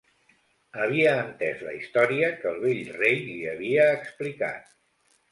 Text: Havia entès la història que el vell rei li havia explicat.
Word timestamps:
Havia 0.83 1.09
entès 1.25 1.59
la 1.65 1.73
història 1.79 2.29
que 2.39 2.49
el 2.51 2.57
vell 2.63 2.81
rei 3.01 3.19
li 3.27 3.35
havia 3.51 3.85
explicat. 3.99 4.73